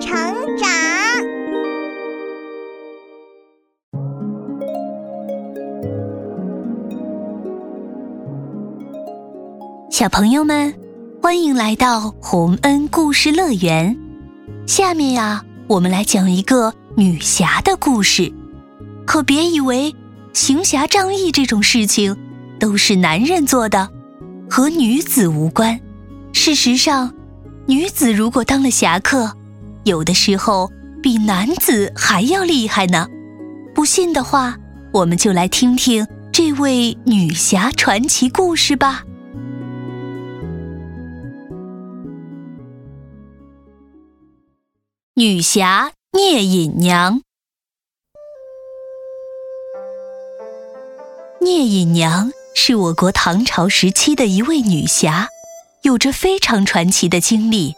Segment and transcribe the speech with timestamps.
[0.00, 0.10] 成
[0.56, 0.68] 长。
[9.90, 10.74] 小朋友们，
[11.22, 13.96] 欢迎来到洪恩故事乐园。
[14.66, 18.32] 下面呀，我们来讲一个女侠的故事。
[19.06, 19.94] 可别以为
[20.32, 22.16] 行侠仗义这种事情
[22.58, 23.88] 都是男人做的，
[24.50, 25.78] 和女子无关。
[26.32, 27.14] 事实上，
[27.66, 29.30] 女子如果当了侠客，
[29.84, 30.70] 有的时候
[31.02, 33.06] 比男子还要厉害呢。
[33.74, 34.56] 不信的话，
[34.92, 39.02] 我们就来听听这位女侠传奇故事吧。
[45.16, 47.20] 女侠聂隐娘。
[51.40, 55.28] 聂隐娘是我国唐朝时期的一位女侠，
[55.82, 57.74] 有着非常传奇的经历。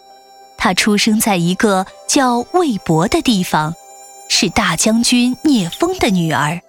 [0.57, 3.75] 她出生在一个叫魏博的地方，
[4.29, 6.61] 是大将军聂风的女儿。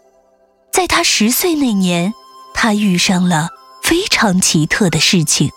[0.71, 2.13] 在她十岁那年，
[2.53, 3.49] 他遇上了
[3.83, 5.51] 非常奇特的事情。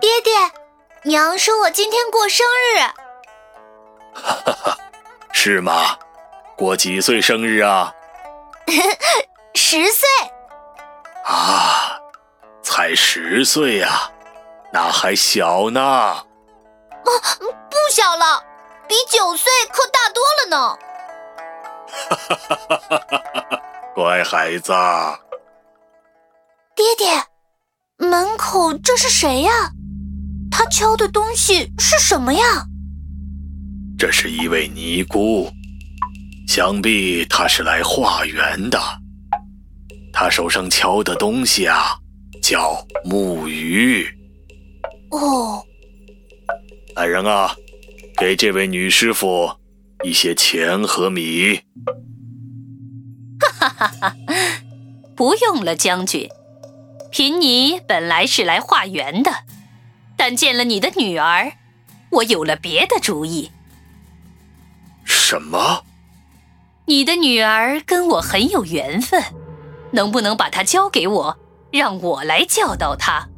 [0.00, 0.32] 爹爹
[1.04, 2.44] 娘说我今天过生
[2.76, 2.80] 日，
[4.14, 4.78] 哈哈哈，
[5.44, 5.98] 是吗？
[6.56, 7.92] 过几岁生日啊？
[9.56, 10.08] 十岁。
[11.24, 11.98] 啊，
[12.62, 14.08] 才十岁呀，
[14.72, 15.80] 那还小呢。
[15.82, 16.22] 啊，
[17.68, 18.40] 不小了，
[18.86, 20.78] 比九岁可大多了呢。
[21.88, 23.18] 哈哈哈哈哈
[23.50, 23.60] 哈！
[23.96, 24.72] 乖孩子。
[26.76, 27.20] 爹爹，
[27.96, 29.72] 门口这是谁呀？
[30.52, 32.64] 他敲的东西是什么呀？
[34.02, 35.48] 这是一位尼姑，
[36.48, 38.76] 想必她是来化缘的。
[40.12, 42.00] 她手上敲的东西啊，
[42.42, 44.04] 叫木鱼。
[45.12, 45.64] 哦，
[46.96, 47.54] 来人啊，
[48.18, 49.48] 给这位女师傅
[50.02, 51.60] 一些钱和米。
[53.38, 54.16] 哈哈哈哈！
[55.14, 56.28] 不用了，将军。
[57.12, 59.30] 贫尼本来是来化缘的。
[60.16, 61.52] 但见了你的女儿，
[62.10, 63.52] 我有了别的主意。
[65.32, 65.82] 什么？
[66.86, 69.22] 你的女儿跟我很有缘分，
[69.92, 71.38] 能不能把她交给我，
[71.72, 73.30] 让我来教导她，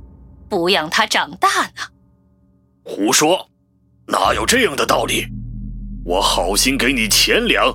[0.48, 1.92] 不让她长大呢？
[2.82, 3.48] 胡说，
[4.08, 5.24] 哪有这样的道理？
[6.04, 7.72] 我好心给你钱粮，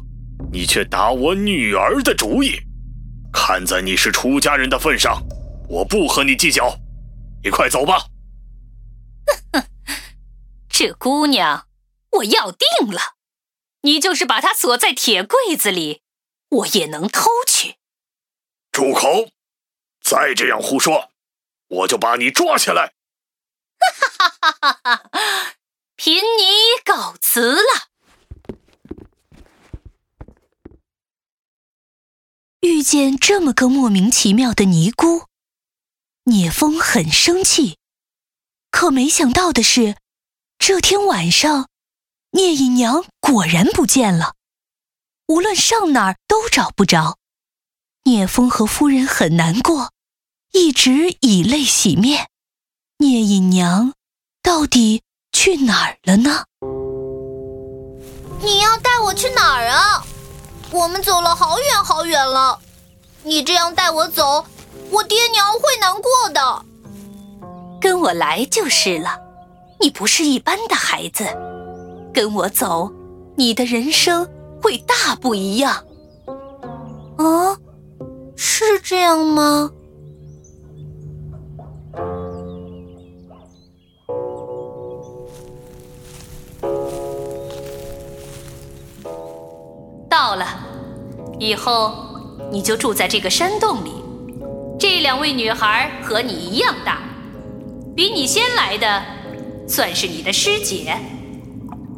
[0.51, 2.59] 你却打我女儿的主意。
[3.31, 5.23] 看在你是出家人的份上，
[5.69, 6.77] 我不和你计较。
[7.41, 8.03] 你快走吧。
[9.53, 9.63] 哼，
[10.67, 11.67] 这姑娘
[12.17, 12.99] 我要定了，
[13.81, 16.01] 你就是把它锁在铁柜子里，
[16.49, 17.75] 我也能偷去。
[18.71, 19.29] 住口！
[20.01, 21.11] 再这样胡说，
[21.67, 22.93] 我就把你抓起来。
[23.79, 25.55] 哈哈哈哈哈！
[25.95, 27.89] 贫尼告辞了。
[32.61, 35.27] 遇见这么个莫名其妙的尼姑，
[36.25, 37.77] 聂风很生气。
[38.69, 39.95] 可没想到的是，
[40.57, 41.68] 这天晚上，
[42.31, 44.33] 聂隐娘果然不见了。
[45.27, 47.17] 无论上哪儿都找不着。
[48.05, 49.91] 聂风和夫人很难过，
[50.53, 52.27] 一直以泪洗面。
[52.97, 53.93] 聂隐娘
[54.41, 56.45] 到底去哪儿了呢？
[58.41, 60.03] 你要带我去哪儿啊？
[60.71, 62.59] 我们走了好远好远了，
[63.23, 64.45] 你这样带我走，
[64.91, 66.65] 我爹娘会难过的。
[67.81, 69.19] 跟我来就是了，
[69.79, 71.25] 你不是一般的孩子，
[72.13, 72.91] 跟我走，
[73.35, 74.27] 你的人生
[74.61, 75.85] 会大不一样。
[77.17, 77.57] 啊，
[78.35, 79.71] 是这样吗？
[90.09, 90.45] 到了，
[91.39, 91.93] 以后
[92.51, 93.91] 你就住在这个山洞里。
[94.77, 96.99] 这两位女孩和你一样大。
[97.95, 99.03] 比你先来的，
[99.67, 100.97] 算是你的师姐。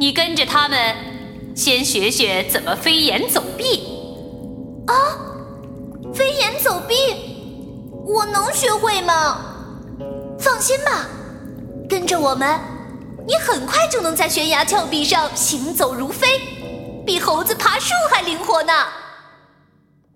[0.01, 0.95] 你跟着他们，
[1.56, 3.83] 先学学怎么飞檐走壁。
[4.88, 4.95] 啊，
[6.12, 6.95] 飞檐走壁，
[8.07, 9.39] 我能学会吗？
[10.39, 11.07] 放心吧，
[11.88, 12.59] 跟着我们，
[13.27, 16.27] 你很快就能在悬崖峭壁上行走如飞，
[17.06, 18.74] 比猴子爬树还灵活呢。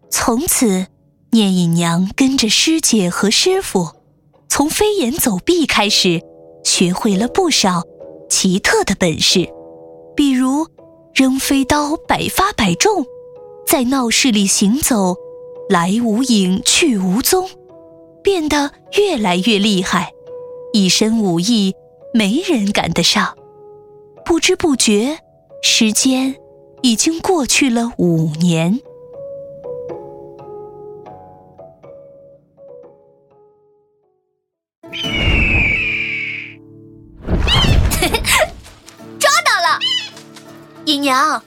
[0.10, 0.88] 从此，
[1.30, 3.92] 聂隐娘跟着师姐和师傅。
[4.50, 6.24] 从飞檐走壁开始，
[6.64, 7.84] 学会了不少
[8.28, 9.48] 奇特的本事，
[10.16, 10.68] 比如
[11.14, 13.06] 扔飞刀百发百中，
[13.68, 15.16] 在闹市里行走，
[15.70, 17.50] 来无影去无踪，
[18.24, 20.14] 变得越来越厉害，
[20.74, 21.74] 一身武艺
[22.14, 23.36] 没人赶得上。
[24.26, 25.20] 不知不觉，
[25.62, 26.36] 时间
[26.82, 28.80] 已经过去了五年。
[41.06, 41.44] 娘，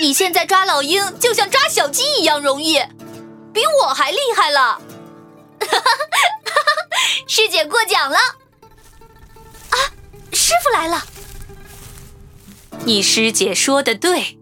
[0.00, 2.78] 你现在抓老鹰就像抓小鸡一样容易，
[3.52, 4.80] 比我还厉害了。
[7.26, 8.16] 师姐过奖了。
[8.16, 9.76] 啊，
[10.32, 11.04] 师傅来了。
[12.84, 14.38] 你师姐说的对，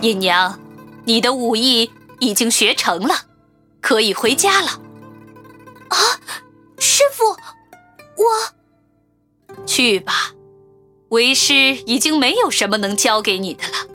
[0.00, 0.58] 尹娘，
[1.04, 3.26] 你的武艺已经学成了，
[3.80, 4.80] 可以回家了。
[5.88, 5.98] 啊，
[6.78, 7.24] 师傅，
[8.16, 10.32] 我去吧。
[11.10, 13.86] 为师已经没有什么能教给你的了，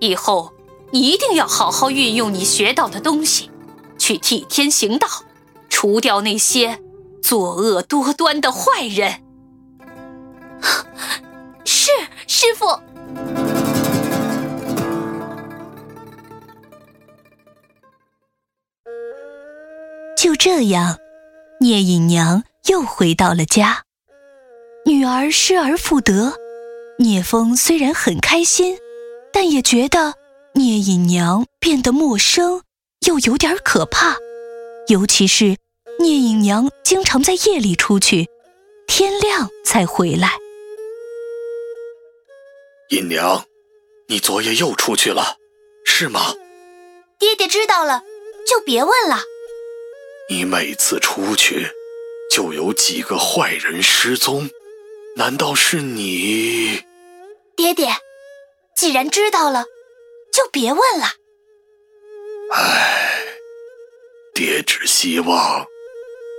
[0.00, 0.52] 以后
[0.90, 3.50] 你一定要好好运用你学到的东西，
[3.98, 5.08] 去替天行道，
[5.68, 6.80] 除掉那些
[7.22, 9.22] 作恶多端的坏人。
[11.64, 11.90] 是
[12.26, 12.66] 师傅。
[20.16, 20.96] 就这样，
[21.60, 23.82] 聂隐娘又回到了家。
[24.86, 26.34] 女儿失而复得，
[26.98, 28.78] 聂风虽然很开心，
[29.34, 30.14] 但也觉得
[30.54, 32.62] 聂隐娘变得陌生，
[33.04, 34.16] 又有点可怕。
[34.86, 35.56] 尤其是
[35.98, 38.28] 聂隐娘经常在夜里出去，
[38.86, 40.38] 天亮才回来。
[42.90, 43.44] 隐娘，
[44.06, 45.36] 你昨夜又出去了，
[45.84, 46.32] 是吗？
[47.18, 48.04] 爹爹知道了，
[48.46, 49.18] 就别问了。
[50.30, 51.66] 你每次出去，
[52.30, 54.48] 就有几个坏人失踪，
[55.16, 56.84] 难道是你？
[57.56, 57.88] 爹爹，
[58.74, 59.64] 既然知道了，
[60.32, 61.06] 就别问了。
[62.52, 63.24] 唉，
[64.34, 65.66] 爹只希望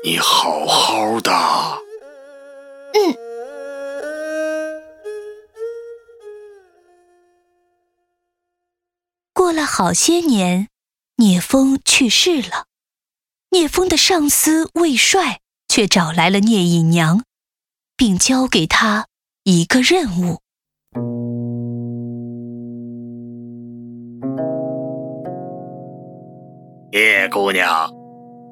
[0.03, 1.31] 你好好的。
[2.93, 3.15] 嗯。
[9.33, 10.69] 过了好些年，
[11.17, 12.65] 聂风去世了。
[13.49, 17.23] 聂风的上司魏帅却找来了聂隐娘，
[17.95, 19.07] 并交给他
[19.43, 20.41] 一个任务。
[26.95, 27.91] 聂姑娘，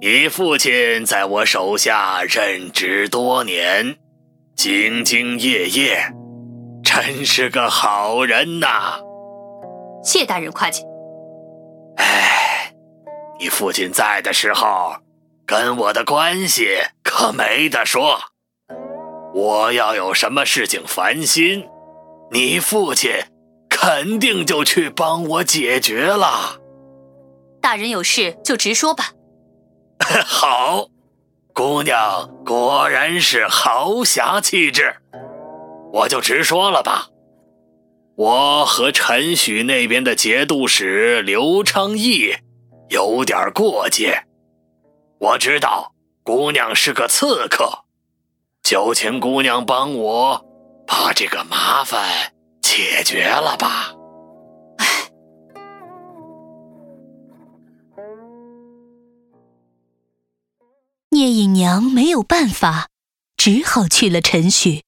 [0.01, 3.95] 你父亲在我手下任职多年，
[4.57, 6.11] 兢兢业业，
[6.83, 8.99] 真是个好人呐！
[10.03, 10.83] 谢大人夸奖。
[11.95, 12.73] 哎
[13.39, 14.95] 你父亲在的时候，
[15.45, 18.19] 跟我的关系可没得说。
[19.33, 21.65] 我要有什么事情烦心，
[22.29, 23.09] 你父亲
[23.69, 26.57] 肯定就去帮我解决了。
[27.63, 29.11] 大人有事就直说吧。
[30.27, 30.89] 好，
[31.53, 34.97] 姑娘果然是豪侠气质，
[35.93, 37.07] 我就直说了吧。
[38.17, 42.35] 我和陈许那边的节度使刘昌义。
[42.89, 44.25] 有点过节，
[45.19, 47.85] 我知道姑娘是个刺客，
[48.61, 50.45] 就请姑娘帮我
[50.85, 53.93] 把这个麻烦解决了吧。
[61.73, 62.89] 娘没有办法，
[63.35, 64.83] 只好去了陈许。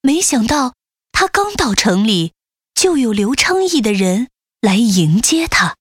[0.00, 0.72] 没想到
[1.12, 2.32] 他刚到城里，
[2.74, 4.28] 就有刘昌义的人
[4.62, 5.76] 来迎接他。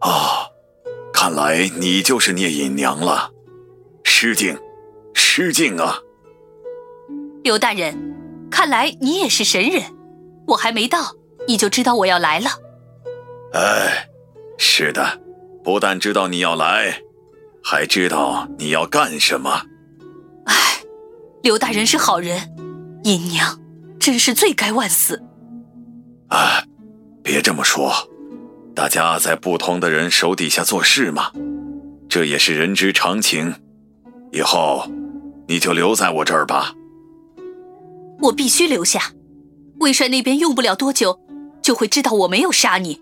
[0.00, 0.50] 啊。
[1.12, 3.30] 看来你就是聂隐娘了，
[4.02, 4.58] 失敬，
[5.14, 6.00] 失敬啊！
[7.44, 7.96] 刘大人，
[8.50, 9.94] 看来你也是神人，
[10.48, 11.14] 我还没到，
[11.46, 12.50] 你就知道我要来了。
[13.54, 14.08] 哎，
[14.58, 15.20] 是的，
[15.62, 17.00] 不但知道你要来，
[17.62, 19.66] 还知道你要干什么。
[20.46, 20.54] 哎，
[21.42, 22.40] 刘大人是好人，
[23.02, 23.60] 姨娘
[23.98, 25.22] 真是罪该万死。
[26.28, 26.64] 啊，
[27.22, 27.92] 别这么说。
[28.74, 31.30] 大家在不同的人手底下做事嘛，
[32.08, 33.54] 这也是人之常情。
[34.32, 34.90] 以后
[35.46, 36.74] 你就留在我这儿吧。
[38.20, 39.12] 我必须留下。
[39.78, 41.20] 魏帅那边用不了多久，
[41.62, 43.00] 就会知道我没有杀你，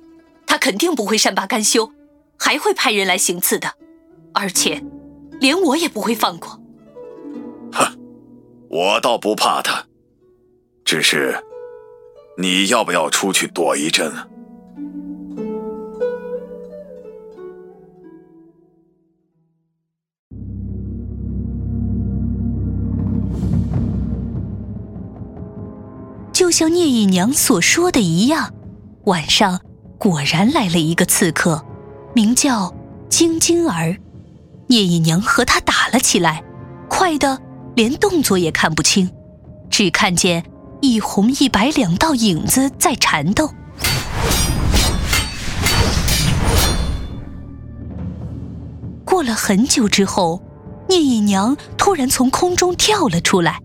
[0.52, 1.90] 他肯定不会善罢甘休，
[2.38, 3.73] 还会派人来行刺的。
[4.35, 4.85] 而且，
[5.40, 6.61] 连我也不会放过。
[7.73, 7.99] 哼，
[8.68, 9.87] 我倒不怕他，
[10.85, 11.42] 只是
[12.37, 14.12] 你要不要出去躲一阵？
[26.30, 28.52] 就像聂隐娘所说的一样，
[29.04, 29.59] 晚上
[30.02, 31.64] 果然来了一个刺客，
[32.12, 32.75] 名叫
[33.09, 33.97] 晶晶儿。
[34.66, 36.42] 聂隐娘和他打了起来，
[36.88, 37.40] 快的
[37.76, 39.09] 连动作也看不清，
[39.71, 40.44] 只看见
[40.80, 43.49] 一红一白两道影子在缠斗。
[49.04, 50.42] 过了很久之后，
[50.88, 53.61] 聂隐娘突然从空中跳了出来。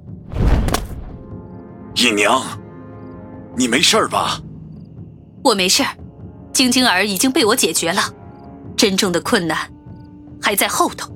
[1.96, 2.40] 隐娘，
[3.56, 4.40] 你没事吧？
[5.44, 5.90] 我没事儿，
[6.58, 8.02] 晶晶儿已经被我解决了，
[8.76, 9.72] 真正的困难
[10.42, 11.14] 还在后头。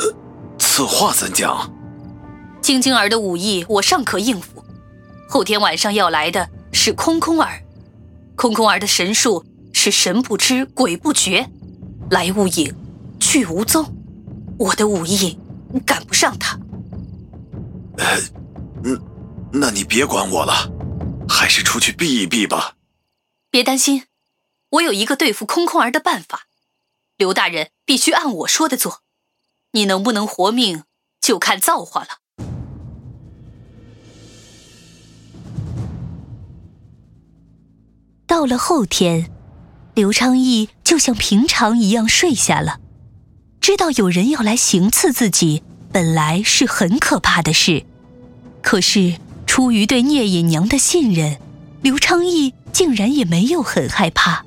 [0.00, 0.12] 呃，
[0.58, 1.72] 此话怎讲？
[2.60, 4.64] 晶晶儿的武艺我尚可应付，
[5.28, 7.62] 后天晚上要来的是空空儿，
[8.34, 11.48] 空空儿的神术是神不知鬼不觉，
[12.10, 12.74] 来无影，
[13.20, 13.86] 去无踪，
[14.58, 15.38] 我的武艺
[15.86, 16.58] 赶不上他。
[17.98, 18.18] 呃，
[18.82, 19.00] 嗯。
[19.52, 20.52] 那你别管我了，
[21.28, 22.72] 还是出去避一避吧。
[23.48, 24.02] 别担心，
[24.70, 26.46] 我有一个对付空空儿的办法。
[27.16, 29.02] 刘大人必须按我说的做，
[29.72, 30.84] 你能不能活命，
[31.20, 32.08] 就看造化了。
[38.26, 39.30] 到了后天，
[39.94, 42.80] 刘昌义就像平常一样睡下了。
[43.60, 47.84] 知道有人要来行刺自己，本来是很可怕的事，
[48.62, 49.18] 可是。
[49.46, 51.40] 出于对聂隐娘的信任，
[51.80, 54.44] 刘昌义竟然也没有很害怕，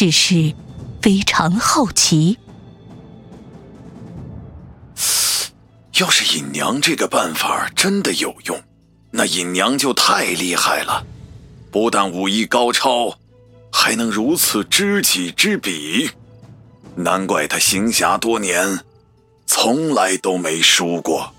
[0.00, 0.54] 只是
[1.02, 2.38] 非常好奇。
[5.98, 8.62] 要是隐娘这个办法真的有用，
[9.10, 11.04] 那隐娘就太厉害了，
[11.70, 13.18] 不但武艺高超，
[13.70, 16.10] 还能如此知己知彼，
[16.94, 18.80] 难怪她行侠多年，
[19.44, 21.34] 从来都没输过。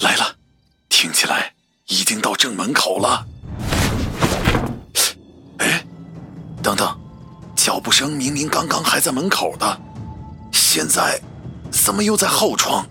[0.00, 0.36] 来了，
[0.88, 1.52] 听起来
[1.88, 3.26] 已经到正门口了。
[5.58, 5.82] 哎，
[6.66, 6.98] 等等，
[7.54, 9.80] 脚步声明明刚刚还在门口的，
[10.50, 11.20] 现在
[11.70, 12.84] 怎么又在后窗？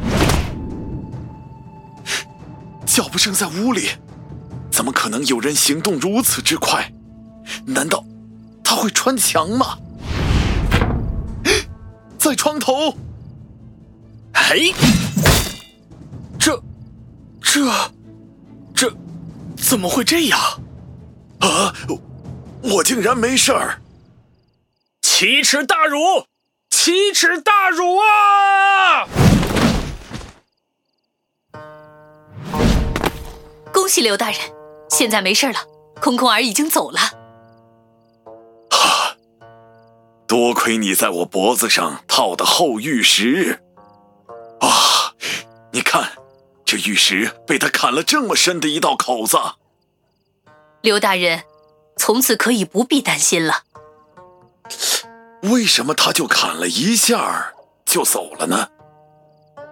[2.84, 3.92] 脚步声在屋里，
[4.70, 6.92] 怎么可能有人行动如此之快？
[7.64, 8.04] 难道
[8.62, 9.78] 他会穿墙吗？
[12.20, 12.94] 在窗头！
[14.34, 14.74] 嘿。
[16.38, 16.62] 这，
[18.74, 18.94] 这，
[19.56, 20.38] 怎么会这样？
[21.40, 21.72] 啊！
[22.74, 23.80] 我竟然没事儿！
[25.02, 26.26] 奇耻大辱！
[26.70, 29.06] 奇耻大辱啊！
[33.72, 34.40] 恭喜刘大人，
[34.90, 35.60] 现在没事了，
[36.00, 36.98] 空空儿已经走了。
[38.70, 39.16] 哈！
[40.26, 43.62] 多亏你在我脖子上套的厚玉石
[44.60, 45.14] 啊！
[45.72, 46.12] 你看。
[46.68, 49.38] 这玉石被他砍了这么深的一道口子，
[50.82, 51.44] 刘大人，
[51.96, 53.64] 从此可以不必担心了。
[55.42, 58.68] 为什么他就砍了一下就走了呢？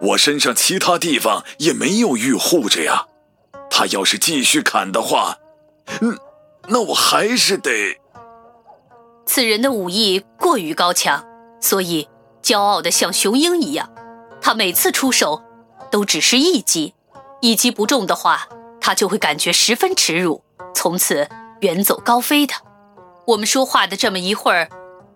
[0.00, 3.06] 我身上其他地方也没有玉护着呀。
[3.70, 5.38] 他要是继续砍的话，
[6.00, 6.18] 嗯，
[6.68, 8.00] 那我还是得……
[9.26, 11.24] 此人的武艺过于高强，
[11.60, 12.08] 所以
[12.42, 13.92] 骄傲的像雄鹰一样。
[14.40, 15.42] 他每次出手。
[15.90, 16.94] 都只是一击，
[17.40, 18.48] 一击不中的话，
[18.80, 20.42] 他就会感觉十分耻辱，
[20.74, 21.28] 从此
[21.60, 22.54] 远走高飞的。
[23.26, 24.68] 我们说话的这么一会儿，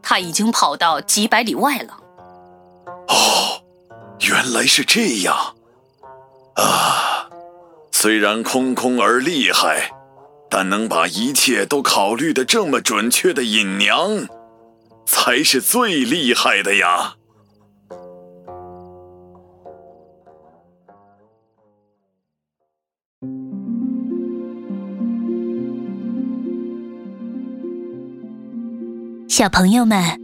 [0.02, 1.98] 他已经跑到几百里外了。
[3.08, 3.62] 哦，
[4.20, 5.54] 原来是这样
[6.56, 7.28] 啊！
[7.92, 9.90] 虽然空空而厉害，
[10.48, 14.26] 但能把一切都考虑的这么准确的隐娘，
[15.04, 17.17] 才是最厉害的呀。
[29.38, 30.20] 小朋友们，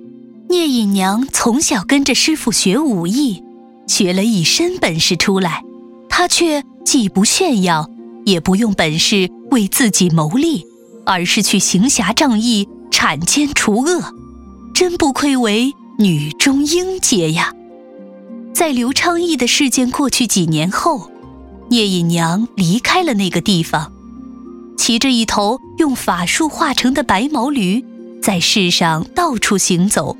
[0.48, 3.44] 聂隐娘从小跟着师傅学武艺，
[3.86, 5.62] 学了一身本事出来，
[6.08, 7.88] 她却既不炫耀，
[8.26, 10.66] 也不用本事为自己谋利，
[11.06, 14.02] 而是去行侠仗义、铲奸除恶，
[14.74, 17.52] 真不愧为女中英杰呀！
[18.52, 21.08] 在刘昌义的事件过去几年后，
[21.68, 23.92] 聂隐娘离开了那个地方，
[24.76, 27.84] 骑着一头用法术化成的白毛驴。
[28.24, 30.16] 在世上到处行走，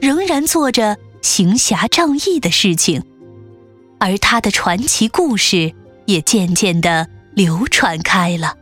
[0.00, 3.02] 仍然做着行侠仗义的事情，
[3.98, 5.74] 而他的传奇故事
[6.06, 8.54] 也渐渐地流传开了。